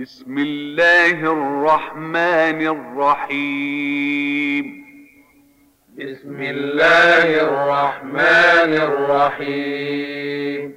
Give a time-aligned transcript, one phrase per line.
[0.00, 4.64] بسم الله الرحمن الرحيم.
[5.98, 10.74] بسم الله الرحمن الرحيم.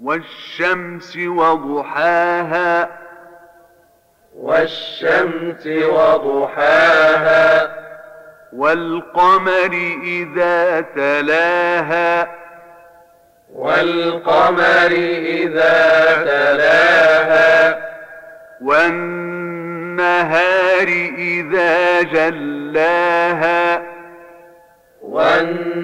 [0.00, 2.98] والشمس وضحاها.
[4.36, 7.74] والشمس وضحاها.
[8.52, 12.34] والقمر إذا تلاها.
[13.54, 14.92] والقمر
[15.26, 16.83] إذا تلاها.
[19.94, 20.88] والنهار
[21.18, 23.82] إذا جلاها.
[25.02, 25.82] والنهار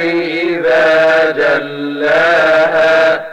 [0.00, 3.26] إذا جلاها.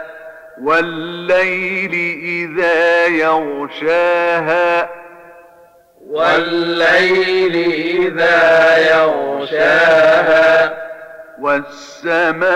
[0.61, 1.93] والليل
[2.23, 4.89] إذا يغشاها.
[6.09, 7.55] والليل
[8.05, 10.73] إذا يغشاها.
[11.39, 12.49] والسماء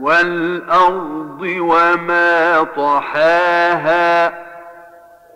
[0.00, 4.32] والأرض وما طحاها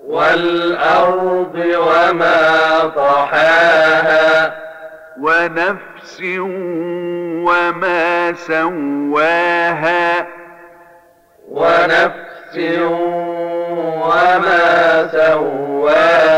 [0.07, 4.55] والأرض وما طحاها
[5.21, 6.21] ونفس
[7.47, 10.27] وما سواها
[11.51, 12.57] ونفس
[14.07, 16.36] وما سواها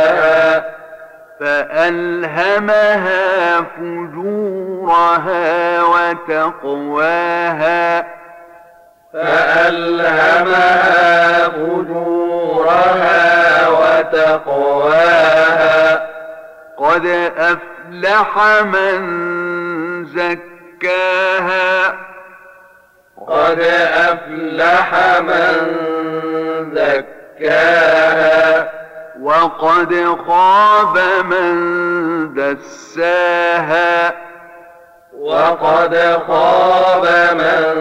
[1.41, 3.21] فألهمها
[3.61, 5.13] فجورها
[5.83, 6.99] وتقواها.
[9.13, 10.79] فألهمها
[11.49, 12.89] فجورها
[13.69, 14.99] وتقواها.
[16.79, 17.07] قد
[17.39, 18.99] أفلح من
[20.07, 21.95] زكاها.
[23.29, 23.61] قد
[23.95, 25.55] أفلح من
[26.75, 28.38] زكاها.
[29.29, 29.93] وقد
[30.27, 31.55] خاب من
[32.35, 34.13] دساها
[35.21, 35.95] وقد
[36.27, 37.75] خاب من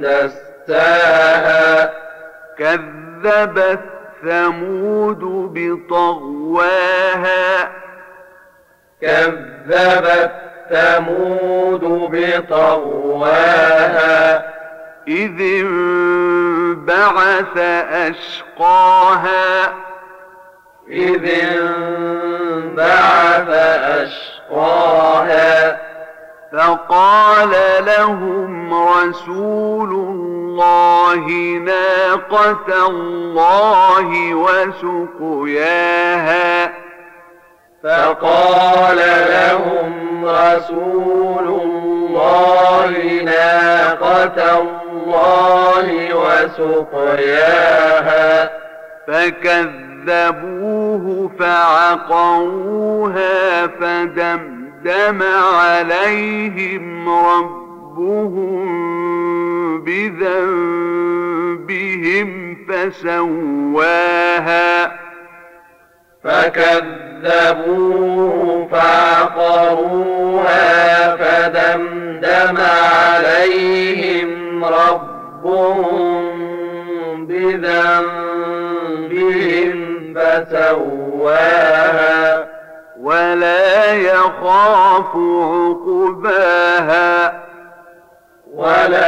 [0.00, 1.92] دساها
[2.58, 3.80] كذبت
[4.22, 5.20] ثمود
[5.54, 7.48] بطغواها
[9.00, 10.32] كذبت
[10.70, 13.70] ثمود بطغواها
[15.08, 17.58] إذ انبعث
[17.92, 19.89] أشقاها
[20.88, 21.28] إذ
[22.68, 23.48] انبعث
[24.50, 25.80] أشقاها
[26.52, 27.50] فقال
[27.86, 31.26] لهم رسول الله
[31.64, 35.90] ناقة الله وسقياها
[37.84, 38.96] فقال
[39.30, 42.90] لهم رسول الله
[43.24, 46.14] ناقة الله
[46.94, 47.70] وسقياها
[50.06, 53.26] فكذبوه فعقروها
[53.66, 55.22] فدمدم
[55.56, 58.70] عليهم ربهم
[59.84, 61.10] بذنبهم
[62.68, 64.70] فسواها.
[66.24, 67.98] فكذبوه
[68.72, 70.60] فعقروها
[71.16, 74.30] فدمدم عليهم
[74.64, 76.20] ربهم
[77.26, 78.30] بذنبهم
[80.16, 81.80] فسواها
[83.00, 87.40] ولا يخاف عقباها
[88.54, 88.99] ولا